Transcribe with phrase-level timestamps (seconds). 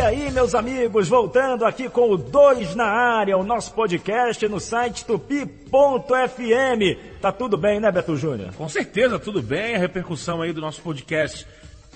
[0.00, 4.58] E aí, meus amigos, voltando aqui com o 2 na área, o nosso podcast no
[4.58, 5.60] site tupi.fm.
[7.20, 8.50] Tá tudo bem, né, Beto Júnior?
[8.54, 9.74] Com certeza, tudo bem.
[9.74, 11.46] A repercussão aí do nosso podcast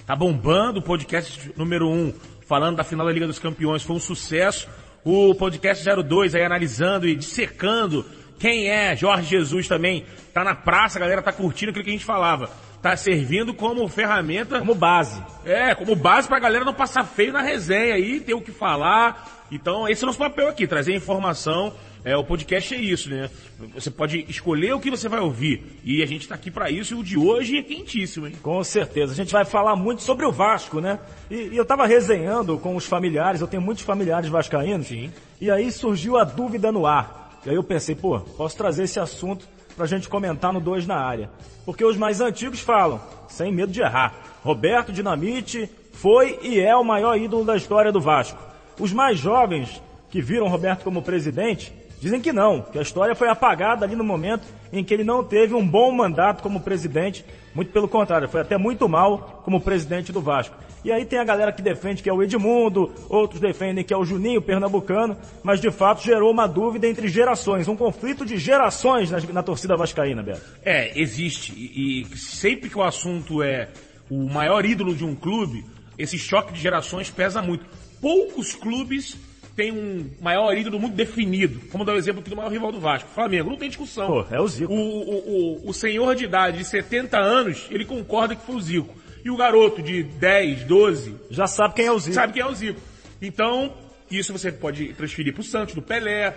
[0.06, 0.80] tá bombando.
[0.80, 2.12] O podcast número 1, um,
[2.46, 4.68] falando da final da Liga dos Campeões, foi um sucesso.
[5.02, 8.04] O podcast 02 aí analisando e dissecando
[8.38, 10.04] quem é Jorge Jesus também.
[10.34, 12.50] Tá na praça, a galera tá curtindo aquilo que a gente falava
[12.84, 14.58] tá servindo como ferramenta.
[14.58, 15.18] Como base.
[15.42, 19.46] É, como base pra galera não passar feio na resenha aí, ter o que falar.
[19.50, 21.72] Então, esse é o nosso papel aqui, trazer informação.
[22.04, 23.30] É, o podcast é isso, né?
[23.72, 25.80] Você pode escolher o que você vai ouvir.
[25.82, 28.34] E a gente tá aqui para isso e o de hoje é quentíssimo, hein?
[28.42, 29.14] Com certeza.
[29.14, 30.98] A gente vai falar muito sobre o Vasco, né?
[31.30, 34.88] E, e eu tava resenhando com os familiares, eu tenho muitos familiares vascaínos.
[34.88, 35.10] Sim.
[35.40, 37.40] E aí surgiu a dúvida no ar.
[37.46, 40.96] E aí eu pensei, pô, posso trazer esse assunto pra gente comentar no 2 na
[40.96, 41.30] área.
[41.64, 46.84] Porque os mais antigos falam, sem medo de errar, Roberto Dinamite foi e é o
[46.84, 48.38] maior ídolo da história do Vasco.
[48.78, 51.72] Os mais jovens, que viram Roberto como presidente,
[52.04, 55.24] dizem que não, que a história foi apagada ali no momento em que ele não
[55.24, 57.24] teve um bom mandato como presidente,
[57.54, 60.54] muito pelo contrário, foi até muito mal como presidente do Vasco.
[60.84, 63.96] E aí tem a galera que defende que é o Edmundo, outros defendem que é
[63.96, 69.10] o Juninho Pernambucano, mas de fato gerou uma dúvida entre gerações, um conflito de gerações
[69.10, 70.42] na, na torcida vascaína, Beto.
[70.62, 71.54] É, existe.
[71.56, 73.70] E, e sempre que o assunto é
[74.10, 75.64] o maior ídolo de um clube,
[75.96, 77.64] esse choque de gerações pesa muito.
[77.98, 79.16] Poucos clubes
[79.54, 81.60] têm um maior ídolo muito definido.
[81.70, 83.08] Como dar o exemplo aqui do maior rival do Vasco.
[83.10, 84.06] Flamengo, não tem discussão.
[84.06, 84.72] Pô, é o Zico.
[84.72, 88.60] O, o, o, o senhor de idade de 70 anos, ele concorda que foi o
[88.60, 88.94] Zico.
[89.24, 91.14] E o garoto de 10, 12...
[91.30, 92.14] Já sabe quem é o Zico.
[92.14, 92.80] Sabe quem é o Zico.
[93.22, 93.72] Então,
[94.10, 96.34] isso você pode transferir pro Santos, do Pelé,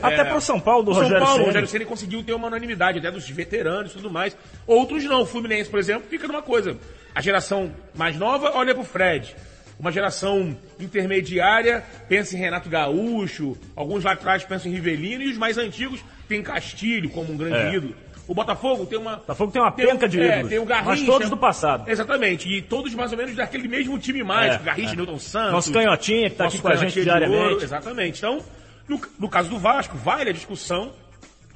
[0.00, 1.42] até é, pro São Paulo do São Rogério Paulo, Ceni.
[1.42, 4.36] o Rogério Ceni conseguiu ter uma unanimidade, até dos veteranos e tudo mais.
[4.66, 5.22] Outros não.
[5.22, 6.76] O Fluminense, por exemplo, fica numa coisa.
[7.14, 9.34] A geração mais nova olha pro Fred.
[9.82, 13.56] Uma geração intermediária pensa em Renato Gaúcho.
[13.76, 15.22] Alguns lá atrás pensam em Rivelino.
[15.24, 17.74] E os mais antigos tem Castilho como um grande É.
[17.74, 17.94] ídolo.
[18.28, 19.16] O Botafogo tem uma...
[19.16, 20.90] Botafogo tem uma tem penca um- de é, ídolos, tem o Garrincha.
[20.90, 21.90] mas todos do passado.
[21.90, 22.48] Exatamente.
[22.48, 24.54] E todos mais ou menos daquele mesmo time mais.
[24.54, 24.96] É, Garrincha, é.
[24.96, 25.52] Newton Santos.
[25.52, 27.42] Nosso canhotinha que tá aqui com a gente diariamente.
[27.42, 28.18] ouro, exatamente.
[28.18, 28.40] Então,
[28.88, 30.92] no, no caso do Vasco, vale a discussão.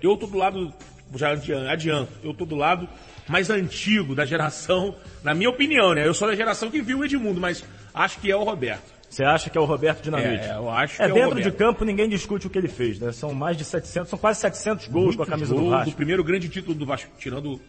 [0.03, 0.75] Eu tô do lado,
[1.14, 2.88] já adian- adianto, eu tô do lado
[3.28, 6.06] mais antigo da geração, na minha opinião, né?
[6.06, 7.64] Eu sou da geração que viu o Edmundo, mas
[7.96, 8.94] acho que é o Roberto.
[9.08, 10.44] Você acha que é o Roberto Dinamite?
[10.44, 12.68] É, eu acho que É, é o dentro de campo ninguém discute o que ele
[12.68, 13.12] fez, né?
[13.12, 15.94] São mais de 700, são quase 700 gols com a camisa do Vasco.
[15.94, 17.60] primeiro grande título do Vasco, tirando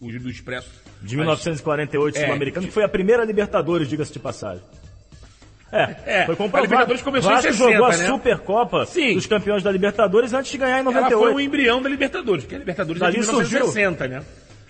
[0.00, 0.68] o do Expresso.
[1.02, 4.62] De Mas- 1948 É, sul-americano, que foi a primeira Libertadores, diga-se de passagem.
[5.72, 6.62] É, É, foi a comprovado.
[6.64, 8.06] Libertadores começou em Vasco 60, jogou a né?
[8.06, 9.14] Supercopa Sim.
[9.14, 11.18] dos campeões da Libertadores antes de ganhar em Ela 98.
[11.18, 13.58] foi o embrião da Libertadores, porque a Libertadores Dali é de surgiu.
[13.60, 14.22] 1960, né?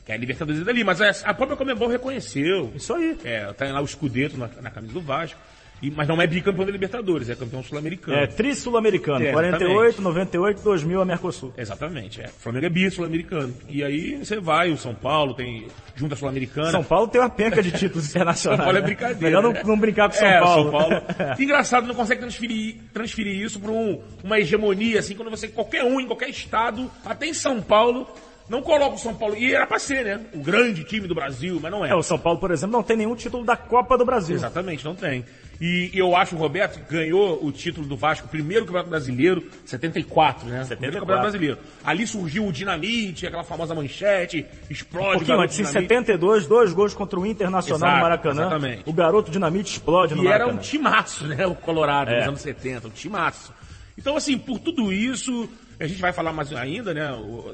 [0.07, 2.73] Que a Libertadores é dali, mas a a própria Comembol reconheceu.
[2.77, 3.19] Isso aí.
[3.25, 5.39] É, tá lá o escudeto na, na camisa do Vasco.
[5.83, 8.17] E- mas não é bicampeão da Libertadores, é campeão sul-americano.
[8.17, 11.53] É, tri-sul-americano, É, 48, 98, 2000 a Mercosul.
[11.55, 12.27] Exatamente, é.
[12.29, 13.55] O Flamengo é bi-sul-americano.
[13.69, 16.71] E aí você vai, o São Paulo tem junta sul-americana.
[16.71, 18.57] São Paulo tem uma penca de títulos internacionais.
[18.59, 18.87] São Paulo é né?
[18.87, 19.21] brincadeira.
[19.21, 19.63] Melhor não, né?
[19.67, 20.63] não brincar com São É, Paulo.
[20.63, 21.03] São Paulo.
[21.39, 26.01] Engraçado, não consegue transferir, transferir isso para um, uma hegemonia, assim, quando você, qualquer um,
[26.01, 28.09] em qualquer estado, até em São Paulo,
[28.49, 29.37] não coloca o São Paulo.
[29.37, 30.21] E era pra ser, né?
[30.33, 31.91] O grande time do Brasil, mas não é.
[31.91, 34.37] É, o São Paulo, por exemplo, não tem nenhum título da Copa do Brasil.
[34.37, 35.25] Exatamente, não tem.
[35.59, 40.45] E eu acho que o Roberto ganhou o título do Vasco, primeiro campeonato brasileiro, 74,
[40.47, 40.65] né?
[40.65, 40.77] 74.
[40.77, 41.59] Primeiro campeonato brasileiro.
[41.83, 45.89] Ali surgiu o Dinamite, aquela famosa manchete, Um explode o pouquinho antes, em Dinamite.
[45.89, 48.41] 72, dois gols contra o Internacional Exato, no Maracanã.
[48.43, 48.83] exatamente.
[48.85, 50.59] O garoto Dinamite explode no E era Maracanã.
[50.59, 51.47] um timaço, né?
[51.47, 52.19] O Colorado, É.
[52.19, 53.51] nos anos 70, um timaço.
[53.97, 55.49] Então, assim, por tudo isso,
[55.79, 57.09] a gente vai falar mais ainda, né?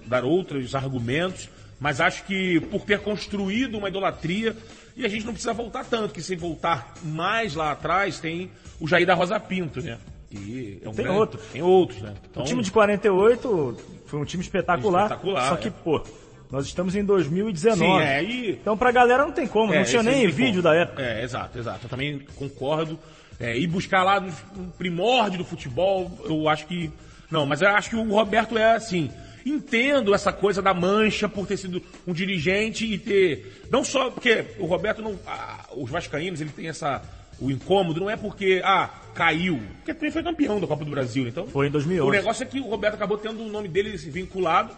[0.07, 1.49] Dar outros argumentos,
[1.81, 4.57] mas acho que por ter construído uma idolatria,
[4.97, 8.51] e a gente não precisa voltar tanto, que se voltar mais lá atrás, tem
[8.81, 9.99] o Jair da Rosa Pinto, né?
[10.31, 11.43] E é um Tem grande- outros.
[11.53, 12.15] Tem outros, né?
[12.31, 15.03] Então, O time de 48 foi um time espetacular.
[15.05, 15.71] Espetacular, só que, é.
[15.71, 16.03] pô,
[16.51, 17.79] nós estamos em 2019.
[17.85, 20.63] Sim, é, e Então pra galera não tem como, É, não tinha nem vídeo como.
[20.63, 21.03] da época.
[21.03, 21.81] É, exato, exato.
[21.87, 22.99] Eu também concordo.
[23.41, 26.91] É, e buscar lá no, no primórdio do futebol, eu acho que.
[27.33, 29.11] Não, mas eu acho que o Roberto é assim.
[29.45, 33.65] Entendo essa coisa da mancha por ter sido um dirigente e ter.
[33.71, 35.19] Não só porque o Roberto não.
[35.27, 37.01] ah, os Vascaínos, ele tem essa.
[37.41, 39.61] O incômodo não é porque, ah, caiu.
[39.79, 41.27] Porque também foi campeão da Copa do Brasil.
[41.27, 42.07] Então, Foi em 2011.
[42.07, 44.77] o negócio é que o Roberto acabou tendo o nome dele vinculado.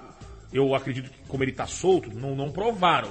[0.53, 3.11] Eu acredito que, como ele tá solto, não, não provaram.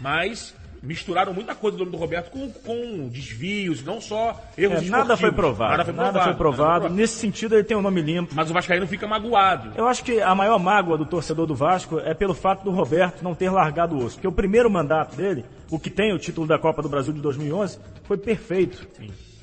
[0.00, 4.90] Mas misturaram muita coisa do nome do Roberto com, com desvios, não só erros É,
[4.90, 5.70] nada foi provado.
[5.70, 6.18] Nada foi provado.
[6.18, 6.88] Nada foi provado.
[6.90, 8.34] Nesse sentido, ele tem um nome limpo.
[8.34, 9.72] Mas o Vascaíno fica magoado.
[9.76, 13.22] Eu acho que a maior mágoa do torcedor do Vasco é pelo fato do Roberto
[13.22, 14.16] não ter largado o osso.
[14.16, 17.20] Porque o primeiro mandato dele, o que tem o título da Copa do Brasil de
[17.20, 18.86] 2011, foi perfeito.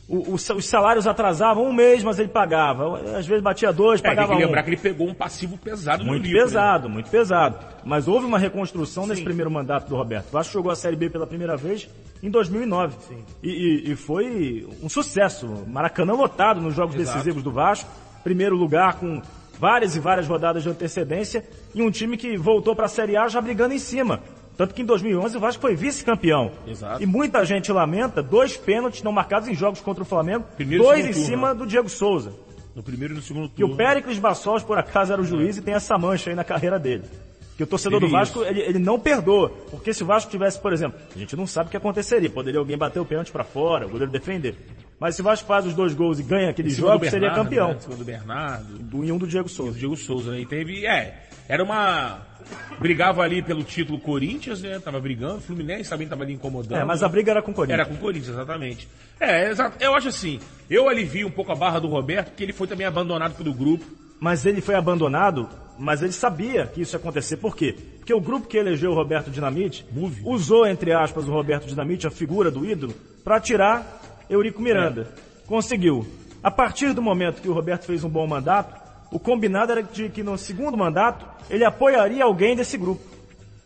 [0.10, 3.00] O- o- os salários atrasavam um mês, mas ele pagava.
[3.18, 4.46] Às vezes batia dois, É, tem pagava que um.
[4.46, 6.44] lembrar que ele pegou um passivo pesado no Muito livro, né?
[6.46, 7.58] pesado, muito pesado.
[7.86, 10.28] Mas houve uma reconstrução nesse primeiro mandato do Roberto.
[10.30, 11.88] O Vasco jogou a Série B pela primeira vez
[12.24, 12.96] em 2009.
[13.44, 15.48] E, e- e foi um sucesso.
[15.68, 17.18] Maracanã lotado nos jogos Exato.
[17.18, 17.90] decisivos do Vasco.
[18.24, 19.22] Primeiro lugar com
[19.60, 21.44] várias e várias rodadas de antecedência.
[21.76, 24.22] E um time que voltou para a Série A já brigando em cima.
[24.60, 26.52] Tanto que em 2011 o Vasco foi vice-campeão.
[26.68, 27.02] Exato.
[27.02, 30.44] E muita gente lamenta dois pênaltis não marcados em jogos contra o Flamengo.
[30.58, 32.34] Primeiro e dois em turno, cima do Diego Souza.
[32.76, 33.78] No primeiro e no segundo Que o turno.
[33.78, 37.06] Péricles Bassols, por acaso, era o juiz e tem essa mancha aí na carreira dele.
[37.56, 38.50] Que o torcedor do Vasco, isso.
[38.50, 39.48] ele, ele não perdoa.
[39.72, 42.30] Porque se o Vasco tivesse, por exemplo, a gente não sabe o que aconteceria.
[42.30, 44.58] Poderia alguém bater o pênalti pra fora, o goleiro defender.
[45.00, 47.70] Mas se o Vasco faz os dois gols e ganha aquele jogo, seria campeão.
[47.70, 47.96] Né?
[47.98, 48.78] Do Bernardo.
[48.78, 49.80] Do, e um do Diego O Souza.
[49.80, 50.42] Diego Souza, né?
[50.42, 52.22] E teve, é, era uma...
[52.80, 54.80] Brigava ali pelo título Corinthians, né?
[54.80, 55.42] Tava brigando.
[55.42, 56.80] Fluminense também tava ali incomodando.
[56.80, 57.80] É, mas a briga era com o Corinthians.
[57.80, 58.88] Era com o Corinthians, exatamente.
[59.20, 62.54] É, exa- eu acho assim, eu alivio um pouco a barra do Roberto, porque ele
[62.54, 63.84] foi também abandonado pelo grupo.
[64.22, 65.48] Mas ele foi abandonado,
[65.78, 67.38] mas ele sabia que isso ia acontecer.
[67.38, 67.74] Por quê?
[68.00, 70.22] Porque o grupo que elegeu o Roberto Dinamite Move.
[70.26, 72.94] usou, entre aspas, o Roberto Dinamite, a figura do ídolo,
[73.24, 75.08] para tirar Eurico Miranda.
[75.48, 76.06] Conseguiu.
[76.44, 80.10] A partir do momento que o Roberto fez um bom mandato, o combinado era de
[80.10, 83.02] que no segundo mandato ele apoiaria alguém desse grupo.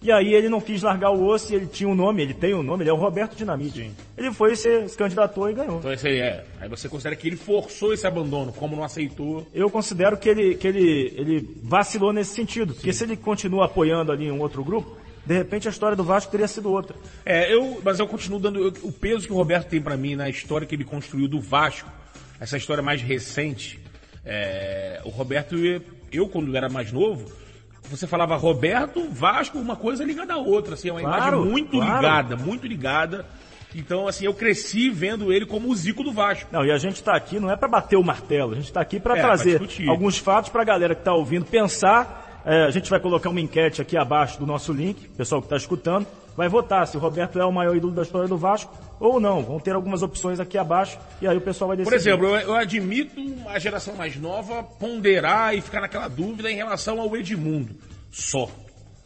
[0.02, 2.54] E aí ele não quis largar o osso e ele tinha um nome, ele tem
[2.54, 3.90] um nome, ele é o Roberto Dinamite.
[4.18, 5.78] Ele foi, se, se candidatou e ganhou.
[5.80, 6.44] Então esse aí é.
[6.60, 9.48] Aí você considera que ele forçou esse abandono, como não aceitou.
[9.54, 12.74] Eu considero que ele, que ele, ele vacilou nesse sentido.
[12.74, 16.30] Porque se ele continua apoiando ali um outro grupo, de repente a história do Vasco
[16.30, 16.98] teria sido outra.
[17.26, 20.18] É, eu, mas eu continuo dando eu- o peso que o Roberto tem pra mim
[20.18, 21.90] na história que ele construiu do Vasco,
[22.42, 23.80] essa história mais recente.
[24.26, 25.56] É, o Roberto,
[26.12, 27.32] eu quando era mais novo,
[27.90, 31.72] você falava Roberto, Vasco, uma coisa ligada à outra, assim, é uma Claro, imagem muito
[31.72, 31.96] claro.
[31.96, 33.26] ligada, muito ligada.
[33.76, 36.48] Então, assim, eu cresci vendo ele como o Zico do Vasco.
[36.52, 38.82] Não, e a gente está aqui não é para bater o martelo, a gente está
[38.82, 39.90] aqui para É, pra trazer discutir.
[39.90, 42.42] alguns fatos para a galera que está ouvindo pensar.
[42.46, 45.48] É, a gente vai colocar uma enquete aqui abaixo do nosso link, o pessoal que
[45.48, 46.06] está escutando
[46.36, 49.44] vai votar se o Roberto é o maior ídolo da história do Vasco ou não.
[49.44, 51.92] Vão ter algumas opções aqui abaixo e aí o pessoal vai decidir.
[51.92, 56.56] Por exemplo, eu, eu admito a geração mais nova ponderar e ficar naquela dúvida em
[56.56, 57.76] relação ao Edmundo.
[58.12, 58.50] Só.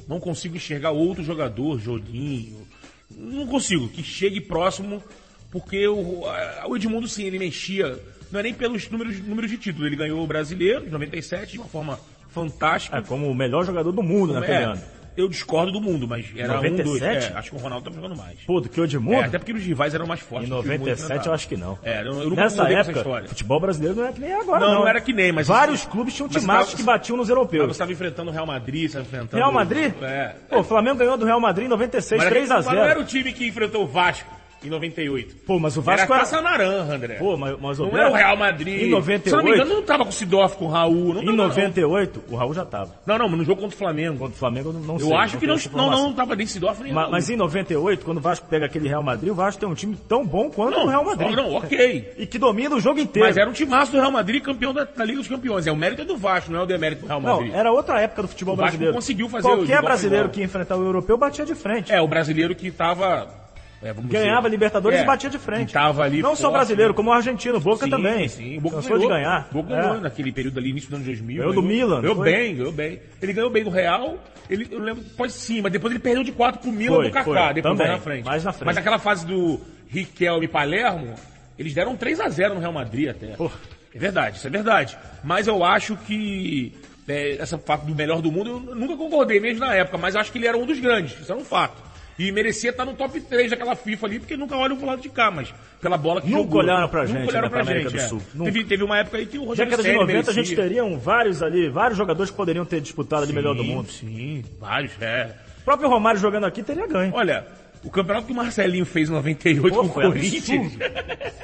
[0.08, 2.66] Não consigo enxergar outro jogador, Jolinho.
[3.10, 5.04] Não consigo, que chegue próximo,
[5.52, 6.24] porque o,
[6.68, 7.98] o Edmundo, sim, ele mexia.
[8.32, 9.86] Não é nem pelos números, números de título.
[9.86, 12.98] Ele ganhou o brasileiro em 97 de uma forma fantástica.
[12.98, 14.82] É como o melhor jogador do mundo naquele É, ano.
[15.18, 17.02] Eu discordo do mundo, mas era um, dois.
[17.02, 17.34] 97?
[17.34, 18.40] É, acho que o Ronaldo tá jogando mais.
[18.46, 19.20] Pô, do que o É, Edmundo?
[19.26, 20.48] até porque os rivais eram mais Em fortes.
[20.50, 21.78] Edmundo 97 eu acho que não.
[21.84, 23.28] É, eu, eu nunca Nessa essa época, história.
[23.30, 24.80] futebol brasileiro não é que nem agora, Não, não.
[24.82, 27.36] não era que nem, mas Vários isso- clubes tinham mas timaços que batiam nos Mas
[27.36, 27.66] europeus.
[27.66, 29.36] você estava enfrentando o Real Madrid, você estava enfrentando...
[29.38, 29.94] Real Madrid?
[30.02, 30.36] É.
[30.50, 32.88] Pô, o Flamengo ganhou do Real Madrid em 96, Mas 3 a mas não era
[32.90, 35.36] 0 o time que enfrentou o Vasco em 98.
[35.46, 36.20] Pô, mas o Vasco era...
[36.24, 37.16] Taça Naranja, André.
[37.16, 38.82] Pô, mas, mas não Roberto, era o Real Madrid.
[38.84, 41.14] Em 98, Se eu não me engano, não tava com o Sidoff, com o Raul.
[41.14, 41.48] Não em tava, não.
[41.48, 42.92] 98, o Raul já tava.
[43.06, 44.18] Não, não, mas no jogo contra o Flamengo.
[44.18, 45.16] Contra o Flamengo eu não, não Eu sei.
[45.16, 46.04] acho que tenho não, essa não, informação.
[46.08, 47.12] não tava nem Sidoff nem Ma- Raul.
[47.14, 49.96] Mas, em 98, quando o Vasco pega aquele Real Madrid, o Vasco tem um time
[50.08, 51.36] tão bom quanto não, o Real Madrid.
[51.36, 52.14] Não, ok.
[52.18, 53.28] E que domina o jogo inteiro.
[53.28, 55.68] Mas era um timaço do Real Madrid, campeão da, da Liga dos Campeões.
[55.68, 57.54] É o mérito é do Vasco, não é o demérito do Real Não, Madrid.
[57.54, 58.94] era outra época do futebol O Vasco brasileiro.
[58.96, 61.92] conseguiu fazer o Qualquer brasileiro que ia enfrentar o europeu batia de frente.
[61.92, 63.46] É, o brasileiro que tava...
[63.82, 65.72] é, Ganhava dizer, Libertadores é, e batia de frente.
[65.74, 66.96] Tava ali Não só forte, brasileiro, né?
[66.96, 68.28] como o argentino, Boca Sim, também.
[68.28, 69.48] Sim, o Boca Cansou ganhou, de ganhar.
[69.52, 69.82] O Boca É.
[69.82, 71.38] ganhou naquele período ali, início do ano 2000.
[71.38, 72.32] Ganhou do Milan, Ganhou foi?
[72.32, 73.00] bem, ganhou bem.
[73.22, 74.18] Ele ganhou bem do Real,
[74.50, 77.12] ele, eu lembro, pode sim, mas depois ele perdeu de 4 pro Milan Foi, do
[77.12, 78.26] Kaká, depois Também, na frente.
[78.26, 78.66] mais na frente.
[78.66, 81.14] Mas naquela fase do Riquelme e Palermo,
[81.58, 83.28] eles deram 3 a 0 no Real Madrid até.
[83.36, 83.56] Porra.
[83.94, 84.98] É verdade, isso é verdade.
[85.24, 86.74] Mas eu acho que
[87.08, 90.32] é, essa fato do melhor do mundo, eu nunca concordei mesmo na época, mas acho
[90.32, 91.82] que ele era um dos grandes, isso era um fato.
[92.20, 95.10] E merecia estar no top 3 daquela FIFA ali, porque nunca olham pro lado de
[95.10, 96.62] cá, mas pela bola que Nunca jogou.
[96.62, 98.08] olharam pra Nunca gente, olharam né, pra América do é.
[98.08, 98.22] Sul.
[98.34, 98.52] Nunca.
[98.52, 100.58] Teve, teve uma época aí que o Rogério Década de Ceni 90 a gente merecia.
[100.64, 103.92] teria um vários ali, vários jogadores que poderiam ter disputado ali melhor do Sim, mundo.
[103.92, 105.36] Sim, vários, é.
[105.62, 107.14] O próprio Romário jogando aqui teria ganho.
[107.14, 107.46] Olha,
[107.84, 110.86] o campeonato que o Marcelinho fez em 98 Pô, com o foi Corinthians absurdo.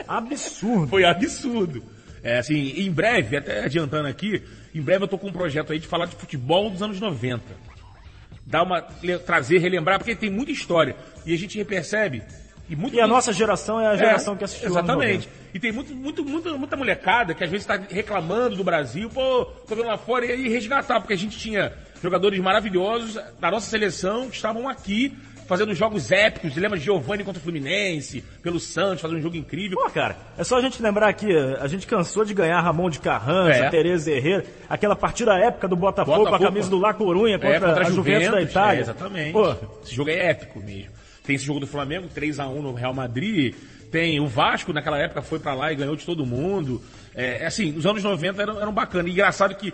[0.08, 0.88] Absurdo.
[0.88, 1.84] foi absurdo.
[2.24, 4.42] É, assim, em breve, até adiantando aqui,
[4.74, 7.44] em breve eu tô com um projeto aí de falar de futebol dos anos 90.
[8.46, 8.82] Dar uma,
[9.26, 10.96] trazer, relembrar, porque tem muita história.
[11.26, 12.22] E a gente percebe
[12.70, 14.70] e muito E a nossa geração é a geração É, que assistiu.
[14.70, 15.28] Exatamente.
[15.28, 15.44] 90.
[15.54, 19.46] E tem muito, muito, muita, muita molecada que às vezes está reclamando do Brasil, pô,
[19.68, 23.70] tô vendo lá fora e aí resgatar, porque a gente tinha jogadores maravilhosos da nossa
[23.70, 25.16] seleção que estavam aqui
[25.58, 26.56] fazendo jogos épicos.
[26.56, 29.78] Lembra de Giovanni contra o Fluminense, pelo Santos, fazendo um jogo incrível.
[29.78, 31.28] Pô, cara, é só a gente lembrar aqui,
[31.60, 33.70] a gente cansou de ganhar Ramon de Carranza, É.
[33.70, 36.50] Tereza Herrera, aquela partida épica do Botafogo, com a Botafogo.
[36.50, 38.80] camisa do La Corunha contra, É, contra a Juventus, da Itália.
[38.80, 39.32] é, exatamente.
[39.34, 40.92] Pô, Esse jogo é épico mesmo.
[41.26, 43.56] Tem esse jogo do Flamengo, 3x1 no Real Madrid.
[43.92, 46.82] Tem o Vasco, naquela época, foi pra lá e ganhou de todo mundo.
[47.16, 49.08] É, assim, os anos 90 eram, eram bacanas.
[49.08, 49.74] E engraçado que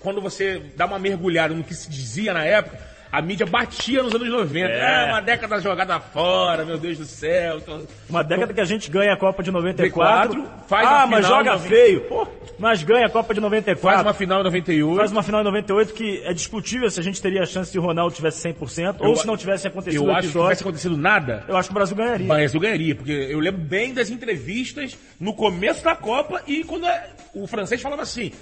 [0.00, 2.78] quando você dá uma mergulhada no que se dizia na época,
[3.14, 4.68] a mídia batia nos anos 90.
[4.68, 5.04] É.
[5.04, 7.58] É, uma década jogada fora, meu Deus do céu.
[7.58, 10.34] Então, Uma década que a gente ganha a Copa de 94.
[10.34, 11.68] 94, faz ah, mas joga 90.
[11.68, 12.00] feio.
[12.02, 12.26] Pô,
[12.58, 13.80] mas ganha a Copa de 94.
[13.80, 14.96] faz uma final em 98.
[14.96, 17.78] Faz uma final em 98 que é discutível se a gente teria a chance se
[17.78, 20.62] o Ronaldo tivesse 100% ou Eu- se não tivesse acontecido Eu o acho que tivesse
[20.62, 22.26] acontecido nada, Eu acho que o Brasil ganharia.
[22.26, 26.86] Mas eu ganharia, porque eu lembro bem das entrevistas no começo da Copa e quando
[27.32, 28.32] o francês falava assim: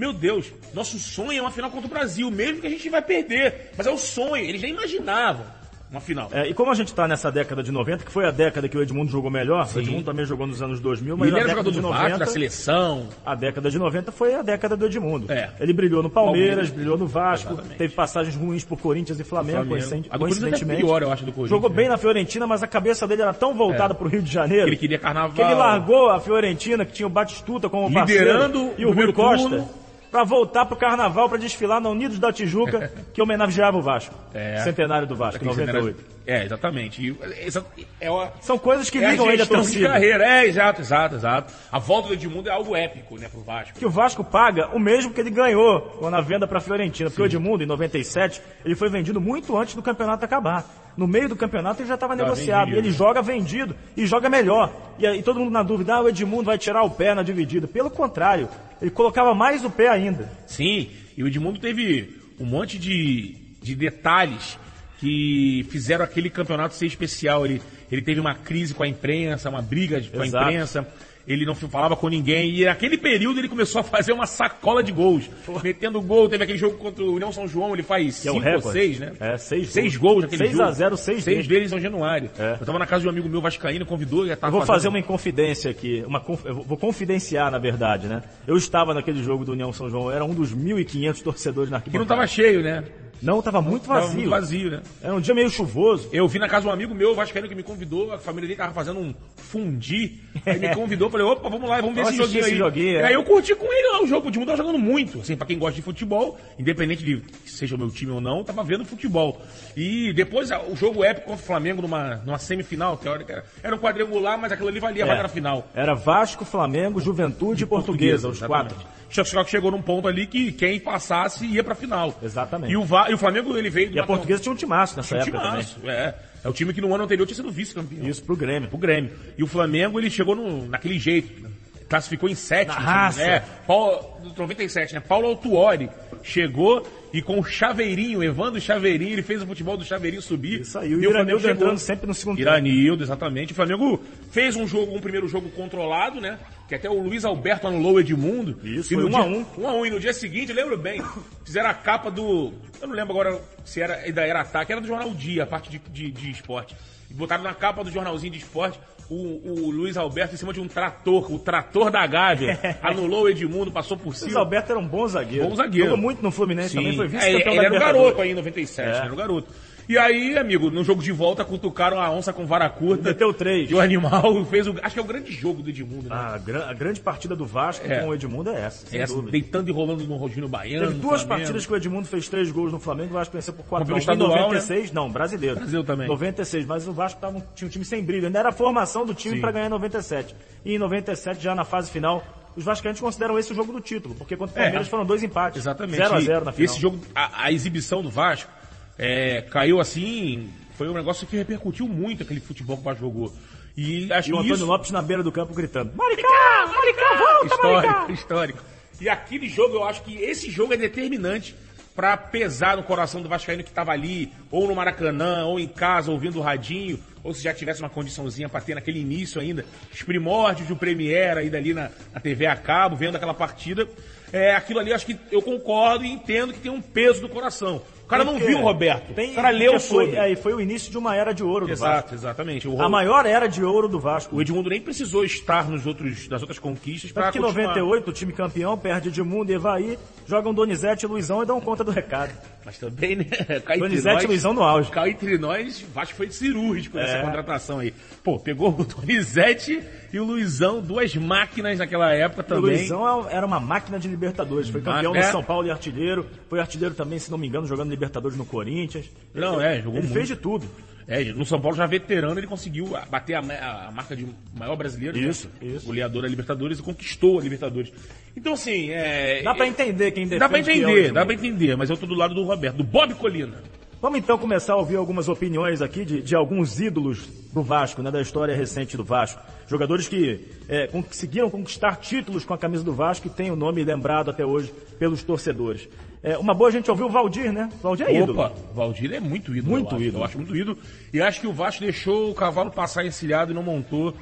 [0.00, 3.02] Meu Deus, nosso sonho é uma final contra o Brasil, mesmo que a gente vai
[3.02, 3.72] perder.
[3.76, 5.44] Mas é o sonho, eles nem imaginavam
[5.90, 6.28] uma final.
[6.32, 8.78] É, e como a gente está nessa década de 90, que foi a década que
[8.78, 11.70] o Edmundo jogou melhor, o Edmundo também jogou nos anos 2000, mas ele era jogador
[11.70, 13.08] de do Vasco, 90, da seleção.
[13.26, 15.30] a década de 90 foi a década do Edmundo.
[15.32, 15.50] É.
[15.58, 16.70] Ele brilhou no Palmeiras, Palmeiras.
[16.70, 17.76] brilhou no Vasco, Exatamente.
[17.78, 20.06] teve passagens ruins por Corinthians e Flamengo, Flamengo.
[20.08, 20.80] até coincidentemente.
[20.80, 21.50] pior, eu acho, do Corinthians.
[21.50, 24.32] Jogou bem na Fiorentina, mas a cabeça dele era tão voltada para o Rio de
[24.32, 25.32] Janeiro Ele queria carnaval.
[25.32, 29.12] que ele largou a Fiorentina, que tinha o Batistuta como parceiro, Liderando e o Rui
[29.12, 29.79] Costa, turno.
[30.10, 34.14] Para voltar pro Carnaval para desfilar na Unidos da Tijuca, que homenageava o Vasco.
[34.34, 34.58] É.
[34.58, 36.20] Centenário do Vasco, Aquele 98.
[36.26, 37.02] É, exatamente.
[37.08, 37.64] E, essa-
[38.00, 39.88] é uma, São coisas que é ligam ele à gestão de torcida.
[39.88, 40.24] carreira.
[40.24, 41.52] É, exato, exato, exato.
[41.72, 43.78] A volta do Edmundo é algo épico, né, pro Vasco.
[43.78, 47.10] que o Vasco paga o mesmo que ele ganhou na venda para a Fiorentina.
[47.10, 50.64] Porque o Edmundo, em 97, ele foi vendido muito antes do campeonato acabar.
[51.00, 52.66] No meio do campeonato ele já estava negociado.
[52.66, 52.86] vendido.
[52.86, 54.70] Ele joga vendido e joga melhor.
[54.98, 57.66] E aí todo mundo na dúvida, ah, o Edmundo vai tirar o pé na dividida.
[57.66, 58.50] Pelo contrário,
[58.82, 60.30] ele colocava mais o pé ainda.
[60.46, 64.58] Sim, e o Edmundo teve um monte de, de detalhes
[64.98, 67.46] que fizeram aquele campeonato ser especial.
[67.46, 70.44] Ele, ele teve uma crise com a imprensa, uma briga com a Exato.
[70.50, 70.86] imprensa.
[71.28, 72.50] Ele não falava com ninguém.
[72.56, 75.28] E naquele período ele começou a fazer uma sacola de gols.
[75.62, 76.28] Metendo gol.
[76.28, 77.72] Teve aquele jogo contra o União São João.
[77.74, 78.72] Ele faz Que é o cinco ou recorde.
[78.78, 79.12] seis, né?
[79.20, 80.22] É, seis Seis gols.
[80.22, 80.64] naquele 6 jogo.
[80.64, 81.46] a 0, seis Seis deles.
[81.48, 82.30] deles em São Januário.
[82.38, 82.56] É.
[82.60, 84.26] Eu tava na casa de um amigo meu vascaíno, convidou.
[84.26, 88.22] e Eu vou fazer uma inconfidência aqui, uma, conf- eu vou confidenciar na verdade, né?
[88.46, 91.90] Eu estava naquele jogo do União São João, era um dos 1.500 torcedores na Que
[91.90, 92.20] não arquibancada.
[92.20, 92.82] tava cheio, né?
[93.22, 94.14] Não, estava muito Tava vazio.
[94.16, 94.80] muito vazio, né?
[95.02, 96.08] Era um dia meio chuvoso.
[96.12, 98.56] Eu vi na casa de um amigo meu, vascaíno, que me convidou, a família dele
[98.58, 102.18] tava fazendo um fundi, aí me convidou, falei, opa, vamos lá, vamos ver Vamos esse
[102.18, 102.56] joguinho esse aí.
[102.58, 103.04] joguinho, é.
[103.04, 105.46] Aí eu curti com ele lá o jogo, o time tava jogando muito, assim, pra
[105.46, 108.84] quem gosta de futebol, independente de que seja o meu time ou não, tava vendo
[108.84, 109.40] futebol.
[109.76, 113.76] E depois a- o jogo épico contra o Flamengo numa, numa semifinal, teórica, era, era
[113.76, 115.10] um quadrangular, mas aquilo ali valia a É.
[115.10, 115.68] vaga na final.
[115.74, 118.74] Era Vasco, Flamengo, Juventude e Portuguesa, os exatamente.
[118.74, 118.99] quatro.
[119.10, 122.18] Só que chegou num ponto ali que quem passasse ia pra final.
[122.22, 122.72] Exatamente.
[122.72, 123.90] E o, Va- e o Flamengo, ele veio...
[123.92, 126.14] E a Portuguesa tinha um timaço nessa um época timaço, é.
[126.42, 127.96] É o time que no ano anterior tinha sido vice-campeão.
[127.98, 128.10] também.
[128.10, 128.68] Isso pro Grêmio.
[128.68, 129.10] Pro Grêmio.
[129.36, 131.50] E o Flamengo, ele chegou no, naquele jeito.
[131.90, 132.78] Classificou em sétimo.
[132.78, 133.20] Raça.
[133.20, 134.00] É, Paulo,
[134.36, 135.00] 97, né?
[135.00, 135.90] Paulo Autuori
[136.22, 140.60] chegou e com o Chaveirinho, Evandro Chaveirinho, ele fez o futebol do Chaveirinho subir.
[140.60, 142.48] Isso aí, o E o Flamengo chegou- entrando sempre no segundo tempo.
[142.48, 143.52] Iranildo, exatamente.
[143.52, 146.38] O Flamengo fez um jogo, um primeiro jogo controlado, né?
[146.68, 148.60] Que até o Luiz Alberto anulou o Edmundo.
[148.62, 149.46] Isso, E foi no um a dia- um.
[149.62, 149.84] um a um.
[149.84, 151.02] E no dia seguinte, lembro bem,
[151.44, 152.52] fizeram a capa do.
[152.80, 155.68] Eu não lembro agora se era, ainda era ataque, era do Jornal Dia, a parte
[155.68, 156.76] de, de, de esporte.
[157.10, 158.78] E botaram na capa do jornalzinho de esporte
[159.10, 162.58] o, o Luiz Alberto em cima de um trator, o trator da Gávea.
[162.82, 164.26] anulou o Edmundo, passou por O cima.
[164.28, 165.48] Luiz Alberto era um bom zagueiro.
[165.48, 165.90] Bom zagueiro.
[165.90, 168.02] Jogou muito no Fluminense também, foi É, vice-campeão ele da era Libertadores.
[168.04, 168.92] garoto aí em 97, É.
[169.04, 169.48] Era o garoto.
[169.90, 173.08] E aí, amigo, no jogo de volta, cutucaram a onça com vara curta.
[173.08, 173.68] Meteu três.
[173.68, 174.76] E o animal fez o.
[174.82, 176.14] Acho que é o grande jogo do Edmundo, né?
[176.14, 177.98] A, gran- a grande partida do Vasco É.
[177.98, 179.32] com o Edmundo é essa, sem Essa, dúvida.
[179.32, 180.86] deitando e rolando no Rodinho Baiano.
[180.86, 181.28] Teve duas Flamengo.
[181.40, 183.96] partidas que o Edmundo fez três gols no Flamengo, o Vasco venceu por 4 Campeão
[183.96, 184.36] Em estadual, né?
[184.42, 185.56] 96, não, brasileiro.
[185.56, 186.06] Brasil também.
[186.06, 189.12] 96, mas o Vasco tava, tinha um time sem brilho, ainda era a formação do
[189.12, 190.36] time para ganhar em 97.
[190.64, 192.22] E em 97, já na fase final,
[192.56, 194.62] os vascaínos consideram esse o jogo do título, porque contra o É.
[194.66, 195.60] Palmeiras foram dois empates.
[195.62, 195.96] Exatamente.
[195.96, 196.64] 0 a E 0 na final.
[196.64, 198.52] Esse jogo, a, a exibição do Vasco,
[199.00, 200.50] é, caiu assim.
[200.76, 203.32] Foi um negócio que repercutiu muito aquele futebol que o Vasco jogou.
[203.74, 204.66] E acho E o Antônio isso.
[204.66, 206.28] Lopes na beira do campo gritando: Maricá,
[206.66, 208.12] Maricá, volta, histórico, Maricá!
[208.12, 208.64] histórico.
[209.00, 211.54] E aquele jogo, eu acho que esse jogo é determinante
[211.96, 216.10] pra pesar no coração do Vascaíno que tava ali, ou no Maracanã, ou em casa,
[216.10, 220.02] ouvindo o radinho, ou se já tivesse uma condiçãozinha pra ter naquele início ainda, os
[220.02, 223.88] primórdios do Premier ainda ali na, na TV a cabo, vendo aquela partida.
[224.32, 227.28] É, aquilo ali, eu acho que eu concordo e entendo que tem um peso do
[227.28, 227.82] coração.
[228.10, 230.16] O cara não viu o Roberto, Tem, o cara leu foi, sobre.
[230.16, 231.84] é, e foi o início de uma era de ouro do Vasco.
[231.86, 232.66] Exato, exatamente.
[232.66, 234.34] O, A maior era de ouro do Vasco.
[234.34, 237.68] o Edmundo nem precisou estar nos outros, nas outras conquistas Tanto que em continuar.
[237.68, 241.84] 98 o time campeão perde Edmundo e Evaí, jogam Donizete e Luizão e dão conta
[241.84, 242.32] do recado.
[242.64, 243.26] Mas também, né?
[243.48, 244.90] Entre Donizete nós- e Luizão no auge.
[244.90, 247.22] Cá entre nós, Vasco foi cirúrgico nessa É.
[247.22, 247.94] contratação aí.
[248.24, 249.80] Pô, pegou o Donizete
[250.12, 252.76] e o Luizão, duas máquinas naquela época O também.
[252.76, 255.18] Luizão é- era uma máquina de Libertadores, foi campeão é?
[255.24, 258.46] no São Paulo e artilheiro, foi artilheiro também, se não me engano, jogando Libertadores no
[258.46, 259.10] Corinthians.
[259.34, 260.14] Não, é, jogou Ele muito.
[260.14, 260.66] fez de tudo.
[261.06, 263.40] É, no São Paulo já veterano, ele conseguiu bater a,
[263.88, 264.26] a marca de
[264.56, 265.18] maior brasileiro.
[265.18, 265.68] Isso, né?
[265.74, 265.86] isso.
[265.86, 267.92] Goleador da Libertadores e conquistou a Libertadores.
[268.34, 269.42] Então, assim, é...
[269.42, 271.14] Dá pra entender quem defende Dá é o entender, Edmundo.
[271.14, 273.58] dá pra entender, mas eu tô do lado do Roberto, do Bob Colina.
[274.00, 278.10] Vamos então começar a ouvir algumas opiniões aqui de, de alguns ídolos do Vasco, né,
[278.10, 279.42] da história recente do Vasco.
[279.68, 283.84] Jogadores que é, conseguiram conquistar títulos com a camisa do Vasco e tem o nome
[283.84, 285.86] lembrado até hoje pelos torcedores.
[286.22, 287.68] É, uma boa a gente ouviu o Valdir, né?
[287.82, 288.40] Valdir é ídolo.
[288.40, 289.72] Opa, Valdir é muito ídolo.
[289.72, 290.04] Muito eu acho.
[290.04, 290.22] ídolo.
[290.22, 290.78] Eu acho muito ídolo.
[291.14, 294.14] E acho que o Vasco deixou o cavalo passar encilhado e não montou.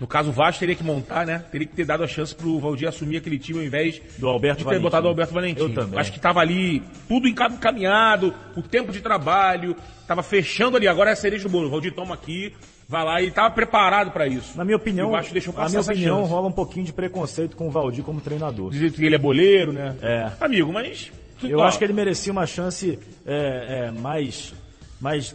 [0.00, 1.44] No caso, o Vasco teria que montar, né?
[1.52, 4.58] Teria que ter dado a chance pro Valdir assumir aquele time ao invés Do Alberto
[4.58, 4.82] de ter Valentim.
[4.82, 5.60] botado o Alberto Valentim.
[5.60, 6.00] Eu também.
[6.00, 9.76] Acho que tava ali tudo encam- encaminhado, o tempo de trabalho,
[10.08, 10.88] tava fechando ali.
[10.88, 11.68] Agora é a cereja do bolo.
[11.68, 12.52] O Valdir toma aqui,
[12.88, 14.56] vai lá e tava preparado para isso.
[14.58, 16.30] Na minha opinião, o Vasco deixou na passar minha essa opinião, chance.
[16.32, 18.70] rola um pouquinho de preconceito com o Valdir como treinador.
[18.70, 19.94] Dizer que ele é boleiro, né?
[20.02, 20.30] É.
[20.40, 21.12] Amigo, mas...
[21.48, 24.52] Eu ó, acho que ele merecia uma chance é, é, mais,
[25.00, 25.34] mais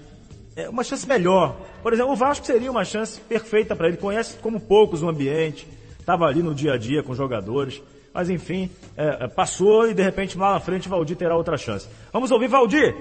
[0.56, 1.56] é, uma chance melhor.
[1.84, 3.98] Por exemplo, o Vasco seria uma chance perfeita para ele.
[3.98, 5.68] Conhece como poucos o ambiente,
[6.00, 7.82] estava ali no dia a dia com os jogadores.
[8.14, 11.88] Mas enfim, é, é, passou e de repente lá na frente Valdir terá outra chance.
[12.12, 12.96] Vamos ouvir Valdir,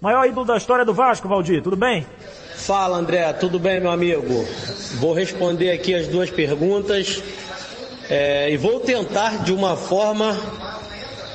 [0.00, 1.62] maior ídolo da história do Vasco, Valdir.
[1.62, 2.06] Tudo bem?
[2.54, 4.44] Fala André, tudo bem meu amigo?
[5.00, 7.20] Vou responder aqui as duas perguntas
[8.08, 10.36] é, e vou tentar de uma forma,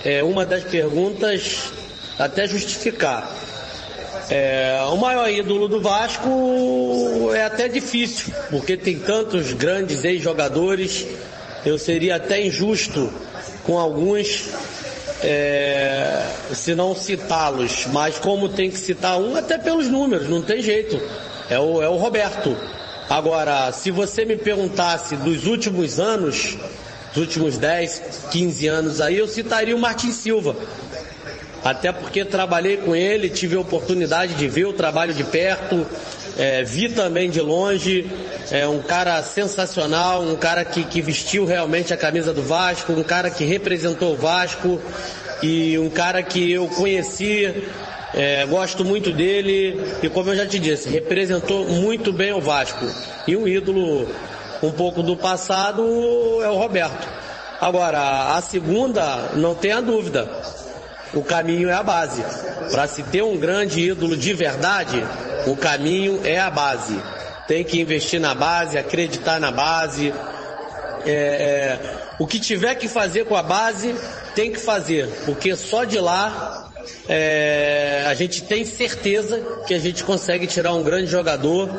[0.03, 1.71] é, uma das perguntas
[2.17, 3.31] até justificar.
[4.29, 11.07] É, o maior ídolo do Vasco é até difícil, porque tem tantos grandes ex-jogadores,
[11.65, 13.11] eu seria até injusto
[13.63, 14.49] com alguns
[15.23, 20.61] é, se não citá-los, mas como tem que citar um, até pelos números, não tem
[20.61, 20.99] jeito.
[21.49, 22.55] É o, é o Roberto.
[23.09, 26.57] Agora, se você me perguntasse dos últimos anos,
[27.13, 30.55] dos últimos 10, 15 anos aí, eu citaria o Martin Silva.
[31.63, 35.85] Até porque trabalhei com ele, tive a oportunidade de ver o trabalho de perto,
[36.37, 38.09] é, vi também de longe,
[38.49, 43.03] é um cara sensacional, um cara que, que vestiu realmente a camisa do Vasco, um
[43.03, 44.79] cara que representou o Vasco
[45.43, 47.53] e um cara que eu conheci,
[48.13, 52.85] é, gosto muito dele e como eu já te disse, representou muito bem o Vasco.
[53.27, 54.07] E um ídolo
[54.61, 55.81] um pouco do passado
[56.41, 57.07] é o Roberto.
[57.59, 60.29] Agora, a segunda, não tenha dúvida,
[61.13, 62.23] o caminho é a base.
[62.71, 65.03] Para se ter um grande ídolo de verdade,
[65.47, 67.01] o caminho é a base.
[67.47, 70.13] Tem que investir na base, acreditar na base.
[71.05, 71.79] É, é,
[72.19, 73.95] o que tiver que fazer com a base,
[74.35, 76.69] tem que fazer, porque só de lá
[77.07, 81.69] é, a gente tem certeza que a gente consegue tirar um grande jogador,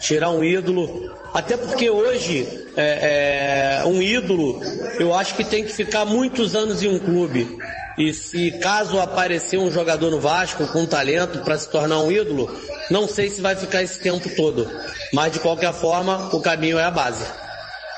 [0.00, 1.14] tirar um ídolo.
[1.32, 4.60] Até porque hoje é, é, um ídolo,
[4.98, 7.58] eu acho que tem que ficar muitos anos em um clube.
[7.98, 12.54] E se caso aparecer um jogador no Vasco com talento para se tornar um ídolo,
[12.90, 14.68] não sei se vai ficar esse tempo todo.
[15.12, 17.24] Mas de qualquer forma, o caminho é a base.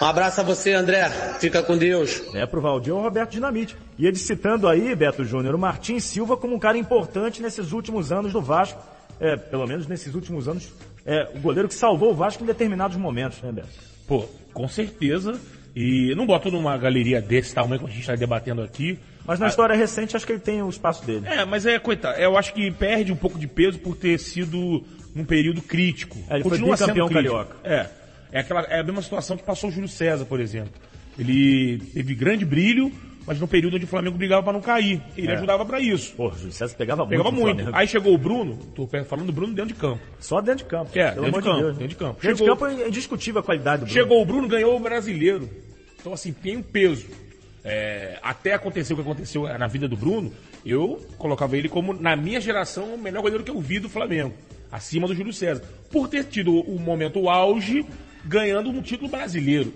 [0.01, 1.09] Um abraço a você, André.
[1.41, 2.23] Fica com Deus.
[2.33, 3.77] É pro Valdir ou Roberto Dinamite.
[3.99, 8.13] E ele citando aí, Beto Júnior, o Martim Silva como um cara importante nesses últimos
[8.13, 8.81] anos do Vasco.
[9.21, 10.73] É, pelo menos nesses últimos anos,
[11.09, 13.69] é o goleiro que salvou o Vasco em determinados momentos, né, Beto?
[14.07, 15.41] Pô, com certeza.
[15.75, 18.99] E não boto numa galeria desse tamanho que a gente está debatendo aqui.
[19.25, 21.27] Mas na Ah, história recente, acho que ele tem o espaço dele.
[21.27, 24.85] É, mas é, coitado, eu acho que perde um pouco de peso por ter sido
[25.15, 26.17] num período crítico.
[26.29, 27.35] É, ele foi Continua bicampeão crítico.
[27.37, 27.57] carioca.
[27.65, 27.87] É.
[28.33, 30.73] É, aquela, é a mesma situação que passou o Júlio César, por exemplo.
[31.19, 32.93] Ele teve grande brilho,
[33.29, 35.01] mas no período onde o Flamengo brigava para não cair.
[35.17, 35.35] Ele É.
[35.35, 36.15] ajudava para isso.
[36.15, 37.11] Pô, o Júlio César pegava muito.
[37.19, 37.71] Pegava muito.
[37.73, 40.01] Aí chegou o Bruno, tô falando do Bruno dentro de campo.
[40.19, 40.91] Só dentro de campo.
[40.99, 42.21] É, dentro de campo, Deus, dentro de campo.
[42.23, 43.93] Dentro Chegou- de campo é indiscutível a qualidade do Bruno.
[43.93, 45.49] Chegou o Bruno, ganhou o brasileiro.
[46.01, 47.07] Então, assim, tem um peso.
[47.65, 50.33] É, até acontecer o que aconteceu na vida do Bruno,
[50.65, 54.33] eu colocava ele como, na minha geração, o melhor goleiro que eu vi do Flamengo.
[54.73, 55.63] Acima do Júlio César.
[55.91, 57.85] Por ter tido o momento o auge,
[58.25, 59.73] ganhando um título brasileiro.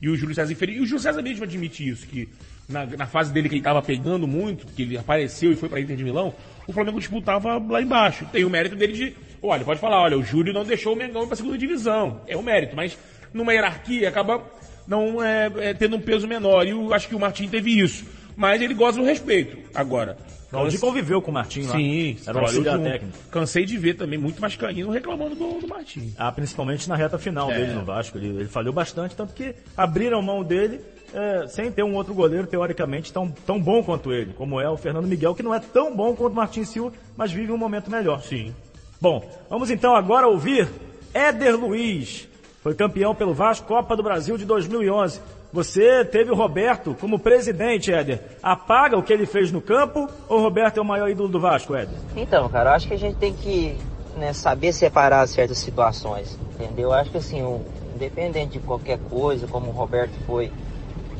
[0.00, 0.76] E o Júlio César inferior.
[0.78, 2.28] E o Júlio César mesmo admite isso, que
[2.68, 5.80] na, na fase dele que ele estava pegando muito, que ele apareceu e foi para
[5.80, 6.34] Inter de Milão,
[6.66, 8.26] o Flamengo disputava lá embaixo.
[8.32, 9.14] Tem o mérito dele de.
[9.42, 12.20] Olha, pode falar, olha, o Júlio não deixou o Mengão pra segunda divisão.
[12.26, 12.98] É o mérito, mas
[13.32, 14.42] numa hierarquia acaba
[14.86, 16.66] não é, é, tendo um peso menor.
[16.66, 18.04] E eu acho que o Martim teve isso.
[18.36, 19.56] Mas ele goza do respeito.
[19.74, 20.16] Agora.
[20.52, 21.72] O Valdir conviveu com o Martim lá.
[21.72, 23.18] Sim, Era trabalhou auxiliar técnico.
[23.30, 26.14] Cansei de ver também muito vascaíno reclamando do, do Martim.
[26.16, 27.58] Ah, principalmente na reta final É.
[27.58, 28.16] dele no Vasco.
[28.16, 30.80] Ele, ele falhou bastante, tanto que abriram mão dele
[31.12, 34.76] é, sem ter um outro goleiro, teoricamente, tão, tão bom quanto ele, como é o
[34.76, 37.90] Fernando Miguel, que não é tão bom quanto o Martin Silva, mas vive um momento
[37.90, 38.22] melhor.
[38.22, 38.54] Sim.
[39.00, 40.68] Bom, vamos então agora ouvir
[41.12, 42.28] Éder Luiz.
[42.62, 45.20] Foi campeão pelo Vasco, Copa do Brasil de 2011.
[45.56, 48.20] Você teve o Roberto como presidente, Éder.
[48.42, 51.40] Apaga o que ele fez no campo ou o Roberto é o maior ídolo do
[51.40, 51.96] Vasco, Éder?
[52.14, 53.74] Então, cara, acho que a gente tem que
[54.18, 56.90] né, saber separar certas situações, entendeu?
[56.90, 57.64] Eu acho que assim, um,
[57.94, 60.52] independente de qualquer coisa, como o Roberto foi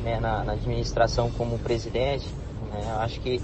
[0.03, 2.27] né, na, na, administração como presidente,
[2.71, 3.41] né, acho que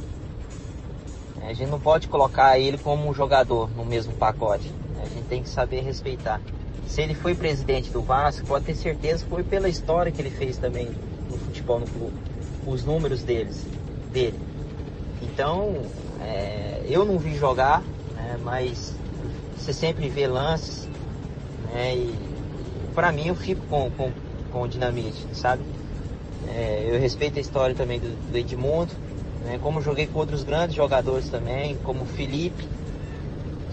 [1.38, 4.68] né, a gente não pode colocar ele como um jogador no mesmo pacote.
[4.68, 6.40] Né, a gente tem que saber respeitar.
[6.88, 10.30] Se ele foi presidente do Vasco, pode ter certeza que foi pela história que ele
[10.30, 10.90] fez também
[11.30, 12.14] no futebol no clube,
[12.68, 13.66] os números deles,
[14.12, 14.40] dele.
[15.22, 15.76] Então,
[16.22, 17.82] é, eu não vi jogar,
[18.16, 18.94] né, mas
[19.58, 20.88] você sempre vê lances,
[21.74, 22.14] né, e
[22.94, 24.12] para mim eu fico com, com,
[24.52, 25.64] com o Dinamite, sabe?
[26.56, 28.92] É, eu respeito a história também do, do Edmundo,
[29.46, 32.68] né, como joguei com outros grandes jogadores também, como o Felipe,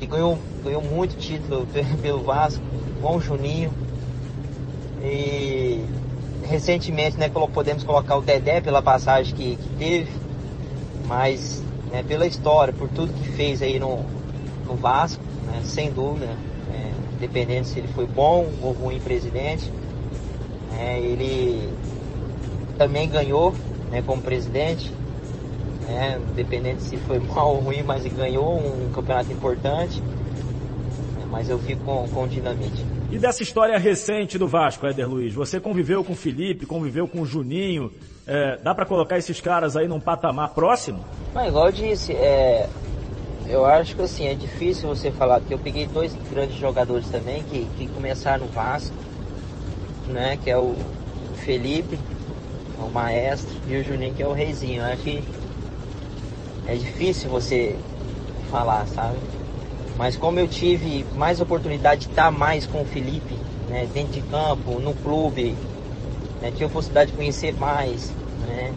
[0.01, 1.67] que ganhou, ganhou muito título
[2.01, 2.63] pelo Vasco,
[3.03, 3.71] com Juninho.
[5.03, 5.85] E
[6.49, 10.11] recentemente né, podemos colocar o Dedé pela passagem que, que teve,
[11.07, 14.05] mas né, pela história, por tudo que fez aí no,
[14.67, 16.27] no Vasco, né, sem dúvida,
[16.73, 19.71] é, dependendo se ele foi bom ou ruim presidente,
[20.79, 21.73] é, ele
[22.77, 23.55] também ganhou
[23.91, 24.93] né, como presidente,
[25.91, 30.03] né, dependendo se foi mal ou ruim, mas ganhou um campeonato importante,
[31.31, 32.85] mas eu fico com, com o Dinamite.
[33.11, 37.21] E dessa história recente do Vasco, Éder Luiz, você conviveu com o Felipe, conviveu com
[37.21, 37.93] o Juninho,
[38.27, 41.05] é, dá para colocar esses caras aí num patamar próximo?
[41.35, 42.69] Mas igual eu disse, é,
[43.49, 47.43] eu acho que assim, é difícil você falar, que eu peguei dois grandes jogadores também
[47.43, 48.95] que, que começaram no Vasco,
[50.07, 50.39] né?
[50.43, 50.75] Que é o
[51.45, 51.99] Felipe,
[52.79, 54.83] o maestro, e o Juninho que é o reizinho.
[54.83, 55.25] Eu acho que
[56.71, 57.77] é difícil você
[58.49, 59.19] falar, sabe?
[59.99, 63.35] Mas como eu tive mais oportunidade de estar mais com o Felipe,
[63.69, 65.57] né, dentro de campo, no clube,
[66.41, 68.13] né, tive a possibilidade de conhecer mais,
[68.47, 68.73] né,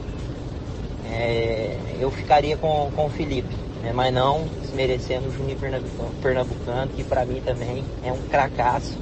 [1.06, 6.92] é, eu ficaria com, com o Felipe, né, mas não desmerecendo o Juninho Pernambucano, Pernambucano
[6.96, 8.98] que para mim também é um cracaço,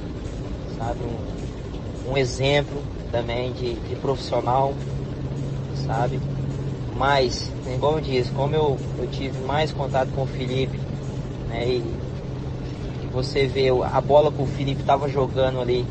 [0.76, 1.00] sabe,
[2.06, 4.74] um, um exemplo também de, de profissional,
[5.86, 6.20] sabe,
[7.02, 10.78] mas, igual eu disse, como eu, eu tive mais contato com o Felipe,
[11.48, 11.82] né, e
[13.12, 15.84] você vê a bola que o Felipe estava jogando ali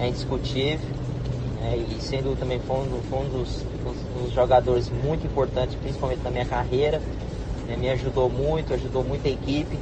[0.00, 0.88] é indiscutível,
[1.60, 6.22] né, e sendo também foi um, foi um dos, dos, dos, jogadores muito importantes, principalmente
[6.24, 7.00] na minha carreira,
[7.68, 9.78] né, me ajudou muito, ajudou muito a equipe,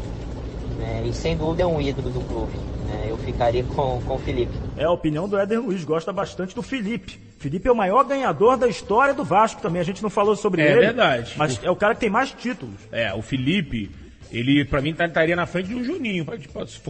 [0.78, 2.52] né, e sem dúvida é um ídolo do clube.
[2.86, 4.52] Né, eu ficaria com, com o Felipe.
[4.76, 7.27] É a opinião do Éder Luiz, gosta bastante do Felipe.
[7.38, 9.80] Felipe é o maior ganhador da história do Vasco também.
[9.80, 10.78] A gente não falou sobre é ele.
[10.78, 11.34] É verdade.
[11.36, 11.66] Mas o...
[11.66, 12.74] é o cara que tem mais títulos.
[12.90, 13.90] É, o Felipe,
[14.30, 16.26] ele para mim tá, estaria na frente de um Juninho.
[16.66, 16.80] Se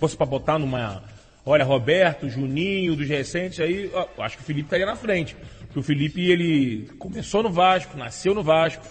[0.00, 1.02] fosse para botar numa.
[1.44, 5.36] Olha, Roberto, Juninho, dos recentes, aí ó, acho que o Felipe estaria na frente.
[5.60, 8.84] Porque o Felipe, ele começou no Vasco, nasceu no Vasco,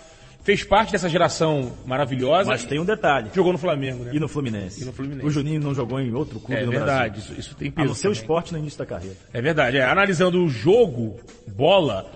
[0.48, 2.50] fez parte dessa geração maravilhosa.
[2.50, 3.30] Mas tem um detalhe.
[3.36, 4.12] Jogou no Flamengo, né?
[4.14, 4.82] E no Fluminense.
[4.82, 5.26] E no Fluminense.
[5.26, 7.34] O Juninho não jogou em outro clube é, no verdade, Brasil.
[7.34, 7.86] Isso, isso tem peso.
[7.86, 9.18] Ah, no seu esporte no início da carreira.
[9.34, 9.76] É verdade.
[9.76, 12.10] É, analisando o jogo, bola,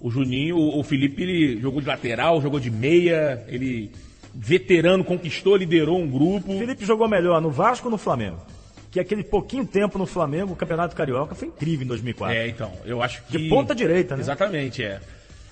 [0.00, 3.90] o Juninho, o, o Felipe, ele jogou de lateral, jogou de meia, ele
[4.32, 6.54] veterano, conquistou, liderou um grupo.
[6.54, 8.38] O Felipe jogou melhor no Vasco ou no Flamengo?
[8.92, 12.36] Que aquele pouquinho tempo no Flamengo, o Campeonato Carioca foi incrível em 2004.
[12.36, 13.36] É, então, eu acho que...
[13.36, 14.22] De ponta direita, né?
[14.22, 15.00] Exatamente, é.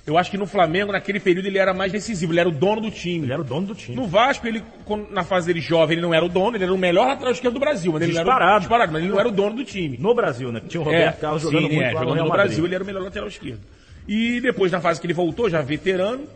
[0.04, 2.80] Eu acho que no Flamengo, naquele período, ele era mais decisivo, ele era o dono
[2.80, 3.24] do time.
[3.24, 3.94] Ele era o dono do time.
[3.96, 4.62] No Vasco, ele,
[5.10, 7.54] na fase dele jovem, ele não era o dono, ele era o melhor lateral esquerdo
[7.54, 7.92] do Brasil.
[7.92, 8.42] Mas ele disparado.
[8.42, 9.96] Era o, disparado, mas ele não era o dono do time.
[9.98, 10.60] No Brasil, né?
[10.66, 12.74] Tinha o Roberto é, Carlos jogando sim, muito é, lá jogando no, no Brasil, ele
[12.74, 13.60] era o melhor lateral esquerdo.
[14.08, 16.26] E depois, na fase que ele voltou, já veterano,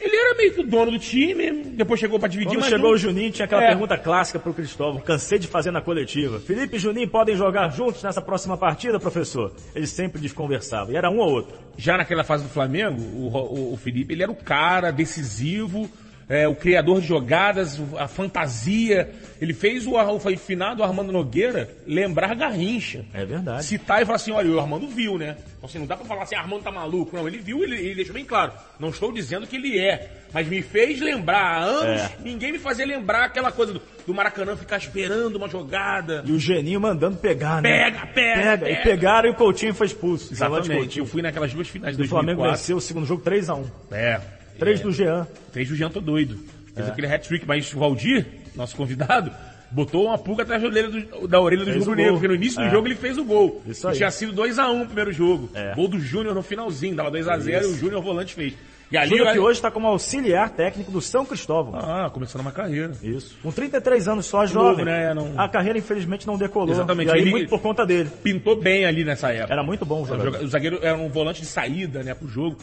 [0.00, 2.88] ele era meio que o dono do time, depois chegou para dividir Quando mas chegou
[2.88, 2.94] não...
[2.94, 3.68] o Juninho, tinha aquela É.
[3.68, 6.38] pergunta clássica pro Cristóvão, cansei de fazer na coletiva.
[6.40, 9.52] Felipe e Juninho podem jogar juntos nessa próxima partida, professor?
[9.74, 11.56] Eles sempre desconversavam, e era um ou outro.
[11.76, 15.88] Já naquela fase do Flamengo, o, o- o Felipe, ele era o cara decisivo,
[16.28, 19.10] é, o criador de jogadas, a fantasia.
[19.40, 23.04] Ele fez o, o finado Armando Nogueira lembrar Garrincha.
[23.14, 23.64] É verdade.
[23.64, 25.36] citar e falar assim, olha, o Armando viu, né?
[25.56, 27.14] Então, assim, não dá pra falar assim, Armando tá maluco.
[27.16, 28.52] Não, ele viu, ele, ele deixou bem claro.
[28.80, 31.36] Não estou dizendo que ele é, mas me fez lembrar.
[31.36, 32.10] Há anos, É.
[32.24, 36.22] ninguém me fazia lembrar aquela coisa do, do Maracanã ficar esperando uma jogada.
[36.26, 37.84] E o Geninho mandando pegar, né?
[37.90, 38.82] Pega, pega, E pega.
[38.82, 40.32] pegaram e o Coutinho foi expulso.
[40.32, 40.98] Exatamente.
[40.98, 42.58] Eu fui naquelas duas finais de O Flamengo 2004.
[42.58, 43.64] venceu o segundo jogo 3x1.
[43.92, 44.20] É.
[44.58, 44.82] 3 é.
[44.82, 45.26] do Jean.
[45.52, 46.38] Três do Jean, tô doido.
[46.72, 46.76] É.
[46.76, 49.30] Fez aquele hat-trick, mas o Valdir, nosso convidado,
[49.70, 52.60] botou uma pulga atrás da orelha, do, da orelha dos Fez rubro-negros, porque no início
[52.60, 52.70] do É.
[52.70, 53.62] jogo ele fez o gol.
[53.66, 53.96] Isso aí.
[53.96, 55.48] tinha sido 2x1 o primeiro jogo.
[55.54, 55.74] É.
[55.74, 58.54] Gol do Júnior no finalzinho, dava 2x0 e o Júnior volante fez.
[58.88, 61.74] E ali, Júnior que hoje está como auxiliar técnico do São Cristóvão.
[61.74, 62.92] Ah, começando uma carreira.
[63.02, 63.36] Isso.
[63.42, 64.84] Com 33 anos só, novo, jovem.
[64.84, 65.12] né?
[65.12, 66.70] Não- A carreira infelizmente não decolou.
[66.70, 67.08] Exatamente.
[67.08, 68.08] E aí Ele- muito por conta dele.
[68.22, 69.52] Pintou bem ali nessa época.
[69.52, 70.30] Era muito bom o jogador.
[70.34, 72.58] joga- O zagueiro era um volante de saída, né, pro jogo.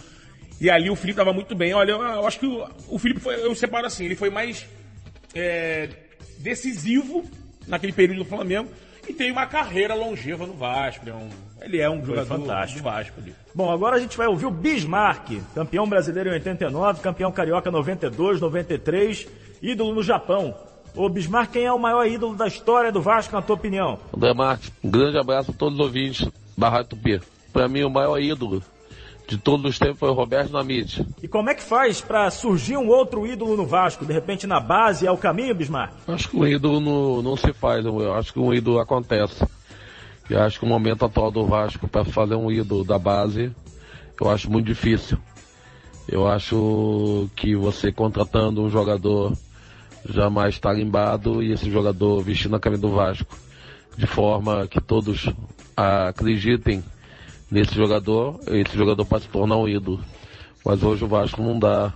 [0.60, 1.74] E ali o Felipe tava muito bem.
[1.74, 4.66] Olha, eu, eu acho que o, o Felipe foi, eu separo assim, ele foi mais
[5.36, 5.90] é,
[6.40, 7.24] decisivo
[7.68, 8.70] naquele período do Flamengo
[9.08, 11.04] e tem uma carreira longeva no Vasco.
[11.04, 11.30] Ele é um,
[11.62, 12.80] ele é um jogador fantástico.
[12.80, 13.36] do Vasco ali.
[13.54, 18.42] Bom, agora a gente vai ouvir o Bismarck, campeão brasileiro em 89, campeão carioca 92,
[18.42, 19.28] 93,
[19.62, 20.56] ídolo no Japão.
[20.96, 24.00] Ô Bismarck, quem é o maior ídolo da história do Vasco, na tua opinião?
[24.16, 27.22] André Marques, um grande abraço a todos os ouvintes da Rádio Tupi.
[27.52, 28.64] Para mim, o maior ídolo
[29.28, 31.06] de todos os tempos foi o Roberto Namite.
[31.22, 34.06] E como é que faz para surgir um outro ídolo no Vasco?
[34.06, 35.94] De repente na base é o caminho, Bismarck?
[36.08, 39.46] Acho que um ídolo não, não se faz, eu acho que um ídolo acontece.
[40.30, 43.52] E acho que o momento atual do Vasco para fazer um ídolo da base,
[44.20, 45.18] eu acho muito difícil.
[46.08, 49.34] Eu acho que você contratando um jogador
[50.08, 53.38] já mais tarimbado e esse jogador vestindo a camisa do Vasco,
[53.98, 55.30] de forma que todos
[55.76, 56.84] acreditem
[57.54, 60.00] nesse jogador, esse jogador pode se tornar um ídolo.
[60.66, 61.94] Mas hoje o Vasco não dá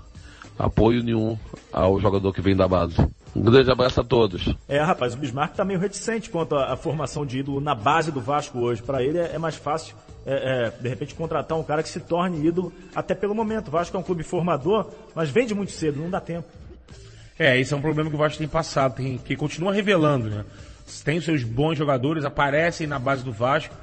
[0.58, 1.38] apoio nenhum
[1.74, 2.96] ao jogador que vem da base.
[3.36, 4.56] Um grande abraço a todos.
[4.68, 8.12] É, rapaz, o Bismarck tá meio reticente quanto à, à formação de ídolo na base
[8.12, 8.84] do Vasco hoje.
[8.84, 12.00] Para ele é, é, mais fácil, é, é, de repente, contratar um cara que se
[12.00, 13.70] torne ídolo, até pelo momento.
[13.70, 16.48] O Vasco é um clube formador, mas vende muito cedo, não dá tempo.
[17.40, 20.46] É, esse é um problema que o Vasco tem passado, tem, que continua revelando, né?
[21.04, 23.76] Tem seus bons jogadores, aparecem na base do Vasco,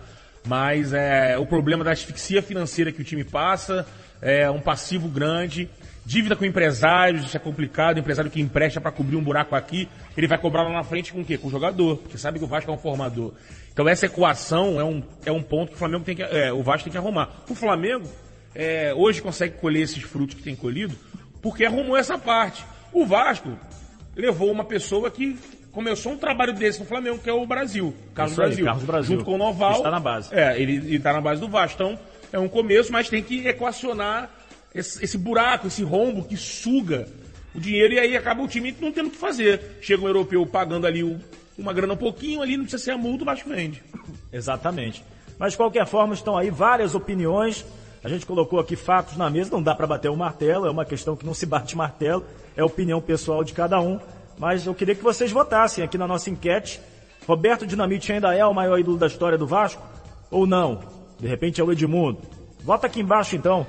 [0.47, 3.87] mas é o problema da asfixia financeira que o time passa,
[4.21, 5.69] é um passivo grande,
[6.05, 10.27] dívida com empresários, isso é complicado, empresário que empresta para cobrir um buraco aqui, ele
[10.27, 11.39] vai cobrar lá na frente com o quê?
[11.39, 13.33] Com o jogador, porque sabe que o Vasco é um formador.
[13.73, 16.63] Então essa equação é um, é um ponto que o Flamengo tem que, é, o
[16.63, 17.43] Vasco tem que arrumar.
[17.49, 18.09] O Flamengo,
[18.55, 20.95] é, hoje consegue colher esses frutos que tem colhido,
[21.43, 22.65] porque arrumou essa parte.
[22.93, 23.59] O Vasco
[24.15, 25.39] levou uma pessoa que
[25.75, 27.93] começou um trabalho desse no Flamengo, que é o Brasil.
[28.15, 29.13] Carlos, aí, Brasil, Carlos Brasil.
[29.17, 29.73] Junto com o Noval.
[29.79, 30.35] Está na base.
[30.35, 31.75] É, ele está na base do Vasco.
[31.83, 31.99] Então,
[32.33, 34.31] é um começo, mas tem que equacionar
[34.75, 37.07] esse, esse buraco, esse rombo que suga
[37.55, 39.79] o dinheiro e aí acaba o time não tendo o que fazer.
[39.83, 41.21] Chega um europeu pagando ali o-
[41.59, 43.83] uma grana um pouquinho ali, não precisa ser a multa, o Vasco vende.
[44.33, 45.05] Exatamente.
[45.39, 47.65] Mas de qualquer forma, estão aí várias opiniões.
[48.03, 50.85] A gente colocou aqui fatos na mesa, não dá para bater o martelo, é uma
[50.85, 52.25] questão que não se bate martelo,
[52.57, 53.99] é a opinião pessoal de cada um.
[54.39, 56.81] Mas eu queria que vocês votassem aqui na nossa enquete.
[57.27, 59.83] Roberto Dinamite ainda é o maior ídolo da história do Vasco?
[60.31, 60.81] Ou não?
[61.19, 62.19] De repente é o Edmundo?
[62.61, 63.67] Vota aqui embaixo então.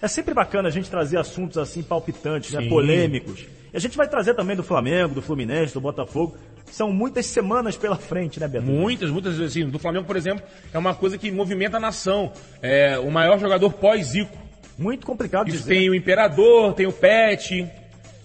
[0.00, 2.68] É sempre bacana a gente trazer assuntos assim palpitantes, né?
[2.68, 3.46] Polêmicos.
[3.72, 6.36] E a gente vai trazer também do Flamengo, do Fluminense, do Botafogo.
[6.70, 8.66] São muitas semanas pela frente, né, Beto?
[8.66, 12.32] Muitas, muitas, assim, do Flamengo, por exemplo, é uma coisa que movimenta a nação.
[12.62, 14.36] É o maior jogador pós-Zico.
[14.76, 15.74] Muito complicado Isso dizer.
[15.74, 17.68] tem o Imperador, tem o Pet.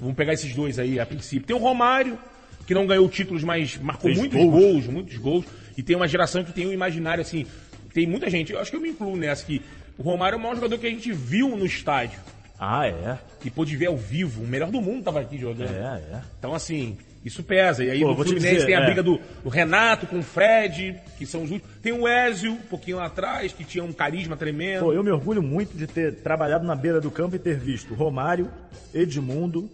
[0.04, 1.48] Vamos pegar esses dois aí a princípio.
[1.48, 2.20] Tem o Romário,
[2.68, 4.52] que não ganhou títulos, mas marcou Fez muitos gols.
[4.52, 4.88] gols.
[4.88, 5.46] muitos gols.
[5.78, 7.46] E tem uma geração que tem um imaginário assim.
[7.94, 9.62] Tem muita gente, eu acho que eu me incluo nessa, que
[9.98, 12.20] o Romário é o maior jogador que a gente viu no estádio.
[12.60, 13.18] Ah, é.
[13.40, 14.44] Que pôde ver ao vivo.
[14.44, 15.72] O melhor do mundo tava aqui jogando.
[15.72, 16.22] É, é.
[16.38, 17.84] Então, assim, isso pesa.
[17.84, 18.86] E aí Pô, no Fluminense dizer, tem a é.
[18.86, 21.74] briga do, do Renato com o Fred, que são os últimos.
[21.82, 24.86] Tem o Ezio, um pouquinho lá atrás, que tinha um carisma tremendo.
[24.86, 27.94] Pô, eu me orgulho muito de ter trabalhado na beira do campo e ter visto
[27.94, 28.50] Romário,
[28.94, 29.70] Edmundo,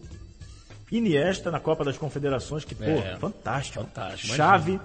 [0.91, 3.83] Iniesta na Copa das Confederações, que, pô, É, fantástico.
[3.83, 4.79] fantástico, Chave,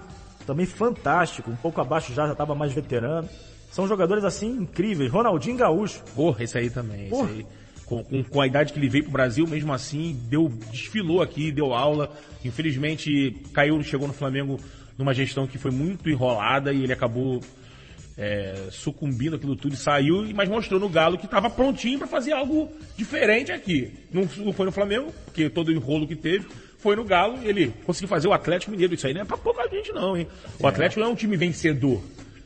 [0.45, 1.49] também fantástico.
[1.51, 3.27] Um pouco abaixo já, já estava mais veterano.
[3.71, 5.11] São jogadores assim incríveis.
[5.11, 6.01] Ronaldinho Gaúcho.
[6.15, 7.01] Porra, esse aí também.
[7.01, 7.29] Esse Porra.
[7.29, 7.45] aí.
[7.85, 11.51] Com, com- com a idade que ele veio pro Brasil, mesmo assim, deu, desfilou aqui,
[11.51, 12.11] deu aula.
[12.43, 14.59] Infelizmente, caiu, chegou no Flamengo
[14.97, 17.41] numa gestão que foi muito enrolada e ele acabou
[18.17, 22.31] é, sucumbindo aquilo tudo e saiu, mas mostrou no Galo que estava prontinho para fazer
[22.31, 23.91] algo diferente aqui.
[24.11, 26.47] Não, não foi no Flamengo, porque todo o enrolo que teve.
[26.77, 28.93] Foi no Galo, ele conseguiu fazer o Atlético Mineiro.
[28.93, 30.27] Isso aí não é pra pouca gente, não, hein?
[30.59, 32.01] O Atlético não é um time vencedor.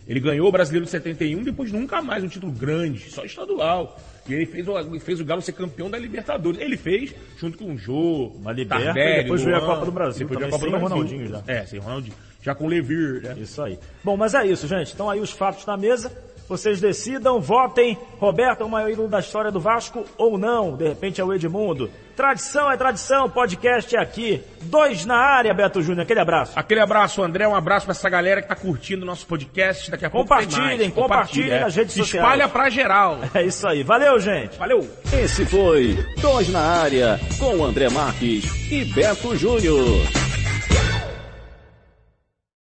[0.07, 3.99] Ele ganhou o Brasileiro de 71, depois nunca mais um título grande, só estadual.
[4.27, 6.59] E ele fez, o, fez o Galo ser campeão da Libertadores.
[6.59, 9.91] Ele fez, junto com o Jô, Uma Liberta, Tardelli, e depois veio a Copa do
[9.91, 10.89] Brasil Depois veio a Copa do Brasil.
[10.89, 11.43] Ronaldinho já.
[11.45, 12.15] É, sem Ronaldinho.
[12.49, 13.35] Já com o Levir, né?
[13.37, 13.77] Isso aí.
[14.03, 14.91] Bom, mas é isso, gente.
[14.91, 16.11] Então aí os fatos na mesa.
[16.47, 17.95] Vocês decidam, votem.
[18.17, 20.75] Roberto é o maior ídolo da história do Vasco ou não?
[20.75, 21.91] De repente é o Edmundo.
[22.15, 24.41] Tradição é tradição, podcast é aqui.
[24.63, 26.01] Dois na área, Beto Júnior.
[26.01, 26.53] Aquele abraço.
[26.55, 27.47] Aquele abraço, André.
[27.47, 29.91] Um abraço pra essa galera que tá curtindo o nosso podcast.
[29.91, 30.93] Daqui a pouco tem Compartilhem, mais.
[30.93, 32.01] compartilhem Compartilha, nas redes é.
[32.01, 32.25] sociais.
[32.25, 33.19] Espalha pra geral.
[33.31, 33.83] É isso aí.
[33.83, 34.57] Valeu, gente.
[34.57, 34.89] Valeu!
[35.13, 39.85] Esse foi Dois na Área, com André Marques e Beto Júnior.